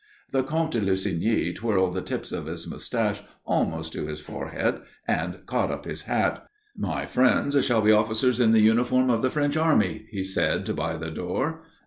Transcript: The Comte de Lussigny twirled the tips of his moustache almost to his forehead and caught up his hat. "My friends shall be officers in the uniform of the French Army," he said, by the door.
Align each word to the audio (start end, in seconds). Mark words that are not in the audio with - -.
The 0.31 0.41
Comte 0.41 0.71
de 0.71 0.81
Lussigny 0.81 1.53
twirled 1.53 1.93
the 1.93 2.01
tips 2.01 2.31
of 2.31 2.47
his 2.47 2.67
moustache 2.67 3.21
almost 3.45 3.93
to 3.93 4.07
his 4.07 4.19
forehead 4.19 4.79
and 5.07 5.45
caught 5.45 5.69
up 5.69 5.85
his 5.85 6.01
hat. 6.01 6.43
"My 6.75 7.05
friends 7.05 7.63
shall 7.63 7.81
be 7.83 7.91
officers 7.91 8.39
in 8.39 8.51
the 8.51 8.61
uniform 8.61 9.11
of 9.11 9.21
the 9.21 9.29
French 9.29 9.55
Army," 9.55 10.07
he 10.09 10.23
said, 10.23 10.75
by 10.75 10.97
the 10.97 11.11
door. 11.11 11.61